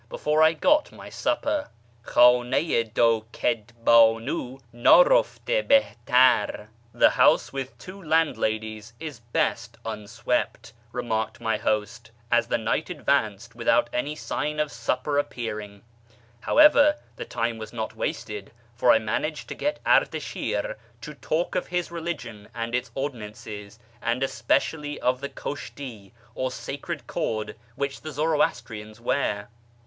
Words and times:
before 0.09 0.41
I 0.41 0.53
got 0.53 0.91
my 0.91 1.09
supper." 1.11 1.69
K]idn4 2.07 2.79
i 2.79 2.81
du 2.81 3.27
ked 3.31 3.71
hdnii 3.85 4.59
iid 4.59 4.59
ruft6 5.05 5.67
hihtar 5.67 6.69
"("The 7.01 7.09
house 7.11 7.53
with 7.53 7.77
two 7.77 8.01
landladies 8.01 8.93
is 8.99 9.19
best 9.19 9.77
unswept"), 9.85 10.73
remarked 10.91 11.39
my 11.39 11.57
host, 11.57 12.09
as 12.31 12.47
the 12.47 12.57
night 12.57 12.89
advanced 12.89 13.53
without 13.53 13.93
my 13.93 14.15
sign 14.15 14.59
of 14.59 14.71
supper 14.71 15.19
appearing. 15.19 15.83
However, 16.39 16.95
the 17.15 17.23
time 17.25 17.59
was 17.59 17.71
not 17.71 17.91
vvasted, 17.95 18.47
for 18.73 18.91
I 18.91 18.97
managed 18.97 19.47
to 19.49 19.53
get 19.53 19.79
Ardashir 19.83 20.77
to 21.01 21.13
talk 21.13 21.53
of 21.53 21.67
his 21.67 21.91
religion 21.91 22.49
md 22.55 22.73
its 22.73 22.89
ordinances, 22.95 23.77
and 24.01 24.23
especially 24.23 24.99
of 24.99 25.21
the 25.21 25.29
kushti 25.29 26.11
or 26.33 26.49
sacred 26.49 27.05
cord 27.05 27.55
.vhich 27.77 28.01
the 28.01 28.11
Zoroastrians 28.11 28.99
wear. 28.99 29.47